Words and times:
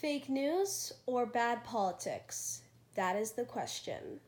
Fake 0.00 0.28
news 0.28 0.92
or 1.06 1.26
bad 1.26 1.64
politics? 1.64 2.62
That 2.94 3.16
is 3.16 3.32
the 3.32 3.44
question. 3.44 4.20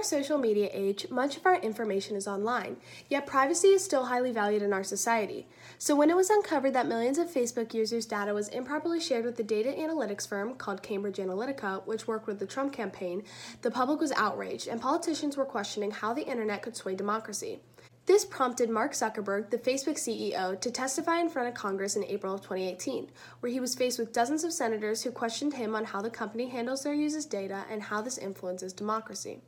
Our 0.00 0.04
social 0.04 0.38
media 0.38 0.70
age, 0.72 1.06
much 1.10 1.36
of 1.36 1.44
our 1.44 1.60
information 1.60 2.16
is 2.16 2.26
online, 2.26 2.78
yet 3.10 3.26
privacy 3.26 3.68
is 3.68 3.84
still 3.84 4.06
highly 4.06 4.32
valued 4.32 4.62
in 4.62 4.72
our 4.72 4.82
society. 4.82 5.46
So, 5.76 5.94
when 5.94 6.08
it 6.08 6.16
was 6.16 6.30
uncovered 6.30 6.72
that 6.72 6.88
millions 6.88 7.18
of 7.18 7.28
Facebook 7.28 7.74
users' 7.74 8.06
data 8.06 8.32
was 8.32 8.48
improperly 8.48 8.98
shared 8.98 9.26
with 9.26 9.36
the 9.36 9.42
data 9.42 9.74
analytics 9.78 10.26
firm 10.26 10.54
called 10.54 10.82
Cambridge 10.82 11.18
Analytica, 11.18 11.86
which 11.86 12.08
worked 12.08 12.26
with 12.26 12.38
the 12.38 12.46
Trump 12.46 12.72
campaign, 12.72 13.24
the 13.60 13.70
public 13.70 14.00
was 14.00 14.10
outraged, 14.12 14.68
and 14.68 14.80
politicians 14.80 15.36
were 15.36 15.44
questioning 15.44 15.90
how 15.90 16.14
the 16.14 16.26
internet 16.26 16.62
could 16.62 16.76
sway 16.76 16.94
democracy. 16.94 17.60
This 18.06 18.24
prompted 18.24 18.70
Mark 18.70 18.92
Zuckerberg, 18.92 19.50
the 19.50 19.58
Facebook 19.58 19.98
CEO, 19.98 20.58
to 20.62 20.70
testify 20.70 21.20
in 21.20 21.28
front 21.28 21.48
of 21.48 21.54
Congress 21.54 21.94
in 21.94 22.04
April 22.04 22.32
of 22.32 22.40
2018, 22.40 23.10
where 23.40 23.52
he 23.52 23.60
was 23.60 23.74
faced 23.74 23.98
with 23.98 24.14
dozens 24.14 24.44
of 24.44 24.52
senators 24.54 25.02
who 25.02 25.10
questioned 25.10 25.52
him 25.52 25.74
on 25.74 25.84
how 25.84 26.00
the 26.00 26.08
company 26.08 26.48
handles 26.48 26.84
their 26.84 26.94
users' 26.94 27.26
data 27.26 27.66
and 27.70 27.82
how 27.82 28.00
this 28.00 28.16
influences 28.16 28.72
democracy. 28.72 29.42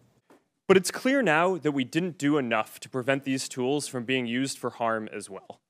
But 0.68 0.76
it's 0.76 0.90
clear 0.90 1.22
now 1.22 1.56
that 1.58 1.72
we 1.72 1.84
didn't 1.84 2.18
do 2.18 2.38
enough 2.38 2.80
to 2.80 2.88
prevent 2.88 3.24
these 3.24 3.48
tools 3.48 3.88
from 3.88 4.04
being 4.04 4.26
used 4.26 4.58
for 4.58 4.70
harm 4.70 5.08
as 5.12 5.28
well. 5.28 5.60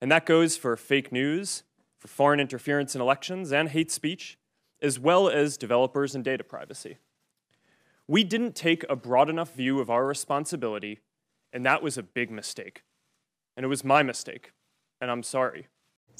And 0.00 0.10
that 0.10 0.26
goes 0.26 0.56
for 0.56 0.76
fake 0.76 1.12
news, 1.12 1.64
for 1.98 2.08
foreign 2.08 2.40
interference 2.40 2.94
in 2.94 3.00
elections, 3.00 3.52
and 3.52 3.68
hate 3.68 3.90
speech, 3.90 4.38
as 4.80 4.98
well 4.98 5.28
as 5.28 5.56
developers 5.56 6.14
and 6.14 6.24
data 6.24 6.44
privacy. 6.44 6.98
We 8.06 8.24
didn't 8.24 8.54
take 8.54 8.84
a 8.88 8.96
broad 8.96 9.28
enough 9.28 9.54
view 9.54 9.80
of 9.80 9.90
our 9.90 10.06
responsibility, 10.06 11.00
and 11.52 11.66
that 11.66 11.82
was 11.82 11.98
a 11.98 12.02
big 12.02 12.30
mistake. 12.30 12.84
And 13.56 13.64
it 13.64 13.68
was 13.68 13.84
my 13.84 14.02
mistake, 14.02 14.52
and 15.00 15.10
I'm 15.10 15.22
sorry. 15.22 15.66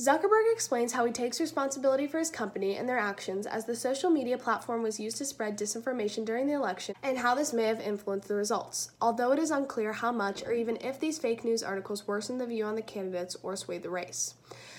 Zuckerberg 0.01 0.45
explains 0.53 0.93
how 0.93 1.05
he 1.07 1.11
takes 1.11 1.41
responsibility 1.41 2.07
for 2.07 2.21
his 2.21 2.31
company 2.31 2.77
and 2.77 2.89
their 2.89 2.99
actions 2.99 3.49
as 3.49 3.65
the 3.65 3.75
social 3.75 4.11
media 4.11 4.39
platform 4.39 4.81
was 4.81 5.01
used 5.01 5.17
to 5.17 5.25
spread 5.25 5.59
disinformation 5.59 6.25
during 6.25 6.47
the 6.47 6.53
election 6.53 6.95
and 7.03 7.19
how 7.19 7.35
this 7.35 7.53
may 7.53 7.65
have 7.65 7.81
influenced 7.81 8.29
the 8.29 8.37
results, 8.37 8.93
although 9.01 9.33
it 9.33 9.41
is 9.41 9.51
unclear 9.51 9.93
how 9.93 10.13
much 10.13 10.45
or 10.45 10.53
even 10.53 10.77
if 10.81 11.01
these 11.01 11.19
fake 11.19 11.43
news 11.43 11.65
articles 11.65 12.07
worsened 12.07 12.41
the 12.41 12.47
view 12.47 12.65
on 12.65 12.77
the 12.77 12.83
candidates 12.83 13.37
or 13.43 13.57
swayed 13.57 13.83
the 13.83 13.91
race. 13.91 14.35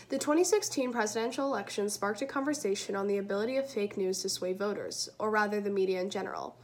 The 0.08 0.18
2016 0.18 0.94
presidential 0.94 1.48
election 1.48 1.90
sparked 1.90 2.22
a 2.22 2.26
conversation 2.26 2.96
on 2.96 3.08
the 3.08 3.18
ability 3.18 3.58
of 3.58 3.70
fake 3.70 3.98
news 3.98 4.22
to 4.22 4.30
sway 4.30 4.54
voters, 4.54 5.10
or 5.20 5.30
rather 5.30 5.60
the 5.60 5.70
media 5.70 6.00
in 6.00 6.10
general. 6.10 6.56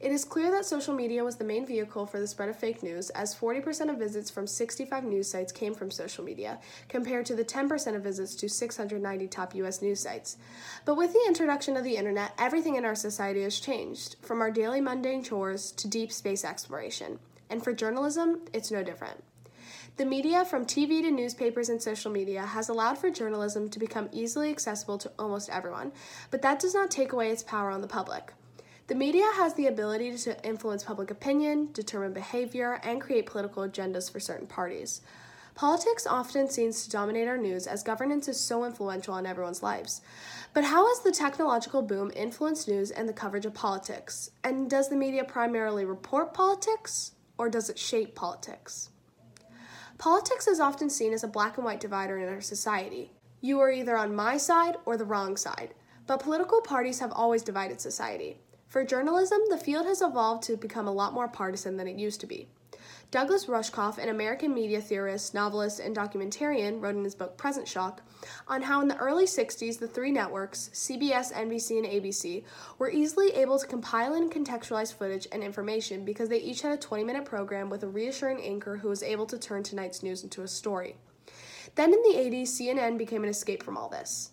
It 0.00 0.12
is 0.12 0.24
clear 0.24 0.48
that 0.52 0.64
social 0.64 0.94
media 0.94 1.24
was 1.24 1.36
the 1.36 1.44
main 1.44 1.66
vehicle 1.66 2.06
for 2.06 2.20
the 2.20 2.28
spread 2.28 2.48
of 2.48 2.56
fake 2.56 2.84
news, 2.84 3.10
as 3.10 3.34
40% 3.34 3.90
of 3.90 3.98
visits 3.98 4.30
from 4.30 4.46
65 4.46 5.02
news 5.02 5.28
sites 5.28 5.50
came 5.50 5.74
from 5.74 5.90
social 5.90 6.22
media, 6.22 6.60
compared 6.88 7.26
to 7.26 7.34
the 7.34 7.44
10% 7.44 7.96
of 7.96 8.02
visits 8.04 8.36
to 8.36 8.48
690 8.48 9.26
top 9.26 9.56
US 9.56 9.82
news 9.82 9.98
sites. 9.98 10.36
But 10.84 10.96
with 10.96 11.12
the 11.12 11.24
introduction 11.26 11.76
of 11.76 11.82
the 11.82 11.96
internet, 11.96 12.32
everything 12.38 12.76
in 12.76 12.84
our 12.84 12.94
society 12.94 13.42
has 13.42 13.58
changed, 13.58 14.14
from 14.22 14.40
our 14.40 14.52
daily 14.52 14.80
mundane 14.80 15.24
chores 15.24 15.72
to 15.72 15.88
deep 15.88 16.12
space 16.12 16.44
exploration. 16.44 17.18
And 17.50 17.64
for 17.64 17.72
journalism, 17.72 18.42
it's 18.52 18.70
no 18.70 18.84
different. 18.84 19.24
The 19.96 20.04
media, 20.04 20.44
from 20.44 20.64
TV 20.64 21.02
to 21.02 21.10
newspapers 21.10 21.70
and 21.70 21.82
social 21.82 22.12
media, 22.12 22.42
has 22.42 22.68
allowed 22.68 22.98
for 22.98 23.10
journalism 23.10 23.68
to 23.70 23.80
become 23.80 24.10
easily 24.12 24.50
accessible 24.50 24.98
to 24.98 25.10
almost 25.18 25.50
everyone, 25.50 25.90
but 26.30 26.42
that 26.42 26.60
does 26.60 26.72
not 26.72 26.88
take 26.88 27.12
away 27.12 27.32
its 27.32 27.42
power 27.42 27.70
on 27.70 27.80
the 27.80 27.88
public. 27.88 28.32
The 28.88 28.94
media 28.94 29.26
has 29.34 29.52
the 29.52 29.66
ability 29.66 30.16
to 30.16 30.42
influence 30.42 30.82
public 30.82 31.10
opinion, 31.10 31.68
determine 31.74 32.14
behavior, 32.14 32.80
and 32.82 33.02
create 33.02 33.26
political 33.26 33.62
agendas 33.68 34.10
for 34.10 34.18
certain 34.18 34.46
parties. 34.46 35.02
Politics 35.54 36.06
often 36.06 36.48
seems 36.48 36.84
to 36.84 36.90
dominate 36.90 37.28
our 37.28 37.36
news 37.36 37.66
as 37.66 37.82
governance 37.82 38.28
is 38.28 38.40
so 38.40 38.64
influential 38.64 39.12
on 39.12 39.26
everyone's 39.26 39.62
lives. 39.62 40.00
But 40.54 40.64
how 40.64 40.88
has 40.88 41.00
the 41.00 41.12
technological 41.12 41.82
boom 41.82 42.10
influenced 42.16 42.66
news 42.66 42.90
and 42.90 43.06
the 43.06 43.12
coverage 43.12 43.44
of 43.44 43.52
politics? 43.52 44.30
And 44.42 44.70
does 44.70 44.88
the 44.88 44.96
media 44.96 45.22
primarily 45.22 45.84
report 45.84 46.32
politics, 46.32 47.12
or 47.36 47.50
does 47.50 47.68
it 47.68 47.78
shape 47.78 48.14
politics? 48.14 48.88
Politics 49.98 50.46
is 50.46 50.60
often 50.60 50.88
seen 50.88 51.12
as 51.12 51.22
a 51.22 51.28
black 51.28 51.58
and 51.58 51.66
white 51.66 51.80
divider 51.80 52.16
in 52.16 52.30
our 52.30 52.40
society. 52.40 53.12
You 53.42 53.60
are 53.60 53.70
either 53.70 53.98
on 53.98 54.16
my 54.16 54.38
side 54.38 54.76
or 54.86 54.96
the 54.96 55.04
wrong 55.04 55.36
side. 55.36 55.74
But 56.06 56.20
political 56.20 56.62
parties 56.62 57.00
have 57.00 57.12
always 57.12 57.42
divided 57.42 57.82
society. 57.82 58.38
For 58.78 58.84
journalism, 58.84 59.40
the 59.48 59.58
field 59.58 59.86
has 59.86 60.02
evolved 60.02 60.44
to 60.44 60.56
become 60.56 60.86
a 60.86 60.92
lot 60.92 61.12
more 61.12 61.26
partisan 61.26 61.76
than 61.76 61.88
it 61.88 61.96
used 61.96 62.20
to 62.20 62.28
be. 62.28 62.46
Douglas 63.10 63.46
Rushkoff, 63.46 63.98
an 63.98 64.08
American 64.08 64.54
media 64.54 64.80
theorist, 64.80 65.34
novelist, 65.34 65.80
and 65.80 65.96
documentarian, 65.96 66.80
wrote 66.80 66.94
in 66.94 67.02
his 67.02 67.16
book 67.16 67.36
Present 67.36 67.66
Shock 67.66 68.02
on 68.46 68.62
how 68.62 68.80
in 68.80 68.86
the 68.86 68.96
early 68.98 69.24
60s 69.24 69.80
the 69.80 69.88
three 69.88 70.12
networks, 70.12 70.70
CBS, 70.72 71.32
NBC, 71.32 71.78
and 71.78 71.86
ABC, 71.88 72.44
were 72.78 72.88
easily 72.88 73.32
able 73.32 73.58
to 73.58 73.66
compile 73.66 74.14
and 74.14 74.30
contextualize 74.30 74.94
footage 74.94 75.26
and 75.32 75.42
information 75.42 76.04
because 76.04 76.28
they 76.28 76.38
each 76.38 76.62
had 76.62 76.70
a 76.70 76.80
20 76.80 77.02
minute 77.02 77.24
program 77.24 77.70
with 77.70 77.82
a 77.82 77.88
reassuring 77.88 78.40
anchor 78.42 78.76
who 78.76 78.88
was 78.88 79.02
able 79.02 79.26
to 79.26 79.38
turn 79.38 79.64
tonight's 79.64 80.04
news 80.04 80.22
into 80.22 80.42
a 80.42 80.46
story. 80.46 80.94
Then 81.74 81.92
in 81.92 82.00
the 82.04 82.16
80s, 82.16 82.50
CNN 82.50 82.96
became 82.96 83.24
an 83.24 83.30
escape 83.30 83.64
from 83.64 83.76
all 83.76 83.88
this. 83.88 84.30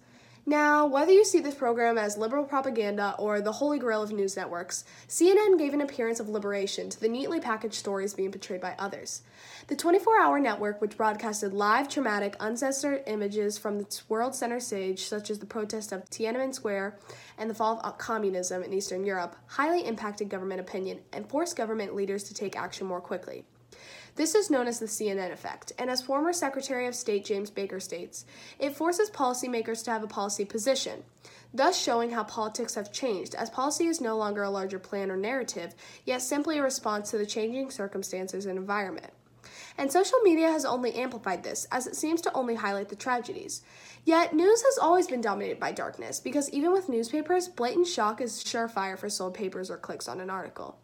Now, 0.47 0.85
whether 0.85 1.11
you 1.11 1.25
see 1.25 1.39
this 1.39 1.55
program 1.55 1.97
as 1.97 2.19
liberal 2.19 2.43
propaganda 2.43 3.15
or 3.17 3.41
the 3.41 3.53
holy 3.53 3.79
grail 3.79 4.03
of 4.03 4.11
news 4.11 4.37
networks, 4.37 4.85
CNN 5.09 5.57
gave 5.57 5.73
an 5.73 5.81
appearance 5.81 6.19
of 6.19 6.29
liberation 6.29 6.87
to 6.91 6.99
the 6.99 7.09
neatly 7.09 7.39
packaged 7.39 7.73
stories 7.73 8.13
being 8.13 8.31
portrayed 8.31 8.61
by 8.61 8.75
others. 8.77 9.23
The 9.69 9.75
24 9.75 10.21
hour 10.21 10.39
network, 10.39 10.81
which 10.81 10.97
broadcasted 10.97 11.51
live, 11.51 11.89
traumatic, 11.89 12.35
uncensored 12.39 13.01
images 13.07 13.57
from 13.57 13.79
the 13.79 14.01
world 14.07 14.35
center 14.35 14.59
stage, 14.59 15.05
such 15.05 15.31
as 15.31 15.39
the 15.39 15.47
protest 15.47 15.91
of 15.91 16.07
Tiananmen 16.11 16.53
Square 16.53 16.99
and 17.39 17.49
the 17.49 17.55
fall 17.55 17.79
of 17.83 17.97
communism 17.97 18.61
in 18.61 18.71
Eastern 18.71 19.03
Europe, 19.03 19.35
highly 19.47 19.83
impacted 19.83 20.29
government 20.29 20.61
opinion 20.61 20.99
and 21.11 21.27
forced 21.27 21.55
government 21.55 21.95
leaders 21.95 22.23
to 22.25 22.35
take 22.35 22.55
action 22.55 22.85
more 22.85 23.01
quickly. 23.01 23.45
This 24.15 24.33
is 24.33 24.49
known 24.49 24.67
as 24.67 24.79
the 24.79 24.85
CNN 24.85 25.31
effect, 25.31 25.73
and 25.77 25.89
as 25.89 26.01
former 26.01 26.31
Secretary 26.31 26.87
of 26.87 26.95
State 26.95 27.25
James 27.25 27.49
Baker 27.49 27.79
states, 27.79 28.25
it 28.59 28.75
forces 28.75 29.09
policymakers 29.09 29.83
to 29.83 29.91
have 29.91 30.03
a 30.03 30.07
policy 30.07 30.45
position, 30.45 31.03
thus 31.53 31.81
showing 31.81 32.11
how 32.11 32.23
politics 32.23 32.75
have 32.75 32.93
changed, 32.93 33.35
as 33.35 33.49
policy 33.49 33.87
is 33.87 33.99
no 33.99 34.15
longer 34.15 34.43
a 34.43 34.49
larger 34.49 34.79
plan 34.79 35.11
or 35.11 35.17
narrative, 35.17 35.75
yet 36.05 36.21
simply 36.21 36.57
a 36.57 36.63
response 36.63 37.11
to 37.11 37.17
the 37.17 37.25
changing 37.25 37.69
circumstances 37.71 38.45
and 38.45 38.57
environment. 38.57 39.11
And 39.77 39.91
social 39.91 40.19
media 40.19 40.49
has 40.49 40.63
only 40.63 40.93
amplified 40.93 41.43
this, 41.43 41.67
as 41.71 41.85
it 41.85 41.97
seems 41.97 42.21
to 42.21 42.33
only 42.33 42.55
highlight 42.55 42.87
the 42.89 42.95
tragedies. 42.95 43.61
Yet, 44.05 44.33
news 44.33 44.61
has 44.61 44.77
always 44.77 45.07
been 45.07 45.21
dominated 45.21 45.59
by 45.59 45.73
darkness, 45.73 46.21
because 46.21 46.49
even 46.51 46.71
with 46.71 46.87
newspapers, 46.87 47.49
blatant 47.49 47.87
shock 47.87 48.21
is 48.21 48.43
surefire 48.43 48.97
for 48.97 49.09
sold 49.09 49.33
papers 49.33 49.69
or 49.69 49.77
clicks 49.77 50.07
on 50.07 50.21
an 50.21 50.29
article. 50.29 50.77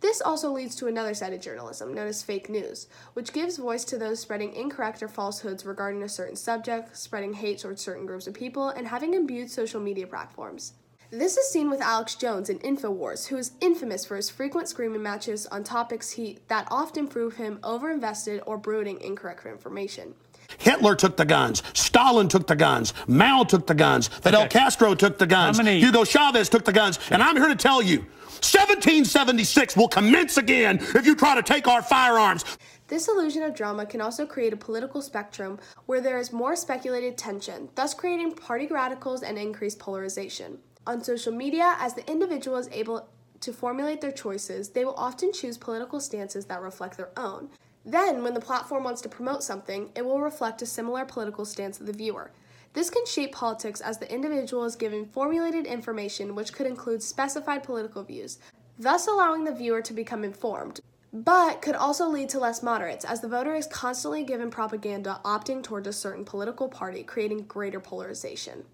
This 0.00 0.20
also 0.20 0.50
leads 0.50 0.76
to 0.76 0.88
another 0.88 1.14
side 1.14 1.32
of 1.32 1.40
journalism, 1.40 1.94
known 1.94 2.06
as 2.06 2.22
fake 2.22 2.50
news, 2.50 2.86
which 3.14 3.32
gives 3.32 3.56
voice 3.56 3.84
to 3.84 3.98
those 3.98 4.20
spreading 4.20 4.52
incorrect 4.52 5.02
or 5.02 5.08
falsehoods 5.08 5.64
regarding 5.64 6.02
a 6.02 6.08
certain 6.08 6.36
subject, 6.36 6.96
spreading 6.96 7.32
hate 7.32 7.58
towards 7.58 7.82
certain 7.82 8.04
groups 8.04 8.26
of 8.26 8.34
people, 8.34 8.68
and 8.68 8.86
having 8.86 9.14
imbued 9.14 9.50
social 9.50 9.80
media 9.80 10.06
platforms. 10.06 10.74
This 11.10 11.36
is 11.36 11.48
seen 11.48 11.70
with 11.70 11.80
Alex 11.80 12.14
Jones 12.16 12.50
in 12.50 12.58
InfoWars, 12.58 13.28
who 13.28 13.36
is 13.36 13.52
infamous 13.60 14.04
for 14.04 14.16
his 14.16 14.28
frequent 14.28 14.68
screaming 14.68 15.02
matches 15.02 15.46
on 15.46 15.64
topics 15.64 16.10
he, 16.10 16.38
that 16.48 16.66
often 16.70 17.06
prove 17.08 17.36
him 17.36 17.58
overinvested 17.62 18.42
or 18.44 18.58
brooding 18.58 19.00
incorrect 19.00 19.46
information. 19.46 20.14
Hitler 20.58 20.94
took 20.94 21.16
the 21.16 21.24
guns. 21.24 21.62
Stalin 21.74 22.28
took 22.28 22.46
the 22.46 22.56
guns. 22.56 22.92
Mao 23.06 23.44
took 23.44 23.66
the 23.66 23.74
guns. 23.74 24.08
Fidel 24.08 24.42
okay. 24.42 24.58
Castro 24.58 24.94
took 24.94 25.18
the 25.18 25.26
guns. 25.26 25.58
Many- 25.58 25.80
Hugo 25.80 26.04
Chavez 26.04 26.48
took 26.48 26.64
the 26.64 26.72
guns. 26.72 26.98
And 27.10 27.22
I'm 27.22 27.36
here 27.36 27.48
to 27.48 27.56
tell 27.56 27.82
you 27.82 28.04
1776 28.52 29.76
will 29.76 29.88
commence 29.88 30.36
again 30.36 30.78
if 30.94 31.04
you 31.04 31.16
try 31.16 31.34
to 31.34 31.42
take 31.42 31.66
our 31.66 31.82
firearms. 31.82 32.44
This 32.88 33.08
illusion 33.08 33.42
of 33.42 33.56
drama 33.56 33.84
can 33.86 34.00
also 34.00 34.24
create 34.24 34.52
a 34.52 34.56
political 34.56 35.02
spectrum 35.02 35.58
where 35.86 36.00
there 36.00 36.18
is 36.18 36.32
more 36.32 36.54
speculated 36.54 37.18
tension, 37.18 37.68
thus 37.74 37.92
creating 37.92 38.32
party 38.36 38.68
radicals 38.68 39.24
and 39.24 39.36
increased 39.36 39.80
polarization. 39.80 40.58
On 40.86 41.02
social 41.02 41.32
media, 41.32 41.74
as 41.80 41.94
the 41.94 42.08
individual 42.08 42.56
is 42.56 42.68
able 42.70 43.08
to 43.40 43.52
formulate 43.52 44.00
their 44.00 44.12
choices, 44.12 44.68
they 44.68 44.84
will 44.84 44.94
often 44.94 45.32
choose 45.32 45.58
political 45.58 45.98
stances 45.98 46.44
that 46.46 46.62
reflect 46.62 46.96
their 46.96 47.10
own. 47.16 47.48
Then, 47.84 48.22
when 48.22 48.34
the 48.34 48.40
platform 48.40 48.84
wants 48.84 49.00
to 49.02 49.08
promote 49.08 49.42
something, 49.42 49.90
it 49.96 50.04
will 50.04 50.20
reflect 50.20 50.62
a 50.62 50.66
similar 50.66 51.04
political 51.04 51.44
stance 51.44 51.80
of 51.80 51.86
the 51.86 51.92
viewer. 51.92 52.30
This 52.72 52.90
can 52.90 53.06
shape 53.06 53.32
politics 53.32 53.80
as 53.80 53.98
the 53.98 54.12
individual 54.12 54.64
is 54.64 54.76
given 54.76 55.06
formulated 55.06 55.66
information 55.66 56.34
which 56.34 56.52
could 56.52 56.66
include 56.66 57.02
specified 57.02 57.62
political 57.62 58.02
views, 58.02 58.38
thus 58.78 59.06
allowing 59.06 59.44
the 59.44 59.54
viewer 59.54 59.80
to 59.82 59.94
become 59.94 60.24
informed, 60.24 60.80
but 61.12 61.62
could 61.62 61.74
also 61.74 62.06
lead 62.06 62.28
to 62.28 62.38
less 62.38 62.62
moderates 62.62 63.04
as 63.04 63.20
the 63.20 63.28
voter 63.28 63.54
is 63.54 63.66
constantly 63.66 64.22
given 64.22 64.50
propaganda 64.50 65.20
opting 65.24 65.62
towards 65.62 65.88
a 65.88 65.92
certain 65.92 66.24
political 66.24 66.68
party, 66.68 67.02
creating 67.02 67.44
greater 67.44 67.80
polarization. 67.80 68.64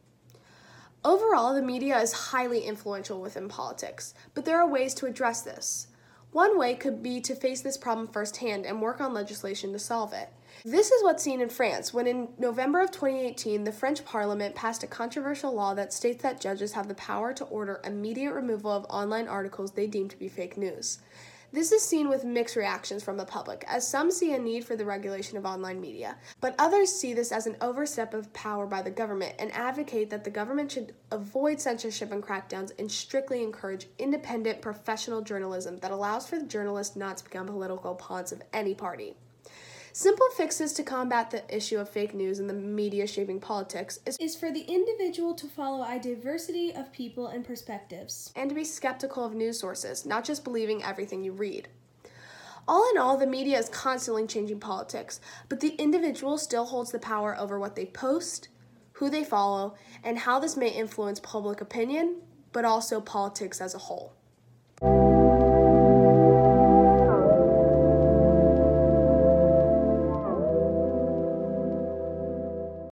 Overall, 1.04 1.54
the 1.54 1.62
media 1.62 1.98
is 1.98 2.12
highly 2.12 2.60
influential 2.60 3.20
within 3.20 3.48
politics, 3.48 4.14
but 4.34 4.44
there 4.44 4.60
are 4.60 4.68
ways 4.68 4.94
to 4.94 5.06
address 5.06 5.42
this. 5.42 5.88
One 6.30 6.56
way 6.58 6.74
could 6.74 7.02
be 7.02 7.20
to 7.22 7.34
face 7.34 7.60
this 7.60 7.76
problem 7.76 8.06
firsthand 8.06 8.64
and 8.66 8.80
work 8.80 9.00
on 9.00 9.12
legislation 9.12 9.72
to 9.72 9.78
solve 9.78 10.12
it. 10.12 10.30
This 10.64 10.92
is 10.92 11.02
what's 11.02 11.24
seen 11.24 11.40
in 11.40 11.48
France 11.48 11.92
when 11.92 12.06
in 12.06 12.28
November 12.38 12.80
of 12.80 12.92
2018 12.92 13.64
the 13.64 13.72
French 13.72 14.04
parliament 14.04 14.54
passed 14.54 14.84
a 14.84 14.86
controversial 14.86 15.52
law 15.52 15.74
that 15.74 15.92
states 15.92 16.22
that 16.22 16.40
judges 16.40 16.72
have 16.74 16.86
the 16.86 16.94
power 16.94 17.32
to 17.32 17.44
order 17.46 17.80
immediate 17.84 18.32
removal 18.32 18.70
of 18.70 18.86
online 18.88 19.26
articles 19.26 19.72
they 19.72 19.88
deem 19.88 20.08
to 20.08 20.18
be 20.18 20.28
fake 20.28 20.56
news. 20.56 21.00
This 21.52 21.70
is 21.70 21.82
seen 21.82 22.08
with 22.08 22.24
mixed 22.24 22.56
reactions 22.56 23.04
from 23.04 23.18
the 23.18 23.26
public, 23.26 23.62
as 23.68 23.86
some 23.86 24.10
see 24.10 24.32
a 24.32 24.38
need 24.38 24.64
for 24.64 24.74
the 24.74 24.86
regulation 24.86 25.36
of 25.36 25.44
online 25.44 25.82
media, 25.82 26.16
but 26.40 26.54
others 26.58 26.90
see 26.90 27.12
this 27.12 27.30
as 27.30 27.46
an 27.46 27.58
overstep 27.60 28.14
of 28.14 28.32
power 28.32 28.64
by 28.64 28.80
the 28.80 28.90
government 28.90 29.34
and 29.38 29.52
advocate 29.52 30.08
that 30.08 30.24
the 30.24 30.30
government 30.30 30.72
should 30.72 30.94
avoid 31.10 31.60
censorship 31.60 32.10
and 32.10 32.22
crackdowns 32.22 32.72
and 32.78 32.90
strictly 32.90 33.42
encourage 33.42 33.88
independent 33.98 34.62
professional 34.62 35.20
journalism 35.20 35.78
that 35.80 35.90
allows 35.90 36.26
for 36.26 36.38
the 36.38 36.46
journalist 36.46 36.96
not 36.96 37.18
to 37.18 37.24
become 37.24 37.46
political 37.46 37.96
pawns 37.96 38.32
of 38.32 38.42
any 38.54 38.74
party. 38.74 39.14
Simple 39.94 40.28
fixes 40.34 40.72
to 40.74 40.82
combat 40.82 41.30
the 41.30 41.54
issue 41.54 41.78
of 41.78 41.86
fake 41.86 42.14
news 42.14 42.38
and 42.38 42.48
the 42.48 42.54
media 42.54 43.06
shaping 43.06 43.38
politics 43.38 43.98
is, 44.06 44.16
is 44.16 44.34
for 44.34 44.50
the 44.50 44.62
individual 44.62 45.34
to 45.34 45.46
follow 45.46 45.84
a 45.84 45.98
diversity 45.98 46.74
of 46.74 46.90
people 46.92 47.26
and 47.26 47.44
perspectives, 47.44 48.32
and 48.34 48.48
to 48.48 48.54
be 48.54 48.64
skeptical 48.64 49.22
of 49.22 49.34
news 49.34 49.60
sources, 49.60 50.06
not 50.06 50.24
just 50.24 50.44
believing 50.44 50.82
everything 50.82 51.22
you 51.22 51.32
read. 51.32 51.68
All 52.66 52.88
in 52.90 52.96
all, 52.96 53.18
the 53.18 53.26
media 53.26 53.58
is 53.58 53.68
constantly 53.68 54.26
changing 54.26 54.60
politics, 54.60 55.20
but 55.50 55.60
the 55.60 55.74
individual 55.74 56.38
still 56.38 56.64
holds 56.64 56.90
the 56.90 56.98
power 56.98 57.38
over 57.38 57.58
what 57.58 57.76
they 57.76 57.84
post, 57.84 58.48
who 58.92 59.10
they 59.10 59.24
follow, 59.24 59.74
and 60.02 60.20
how 60.20 60.38
this 60.38 60.56
may 60.56 60.70
influence 60.70 61.20
public 61.20 61.60
opinion, 61.60 62.22
but 62.52 62.64
also 62.64 62.98
politics 62.98 63.60
as 63.60 63.74
a 63.74 63.78
whole. 63.78 64.14